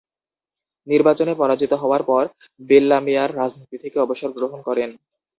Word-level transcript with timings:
নির্বাচনে 0.87 1.33
পরাজিত 1.35 1.71
হওয়ার 1.73 2.03
পর 2.03 2.23
বেল্লামেয়ার 2.61 3.29
রাজনীতি 3.35 3.77
থেকে 3.83 3.97
অবসর 3.99 4.29
গ্রহণ 4.37 4.59
করেন। 4.67 4.89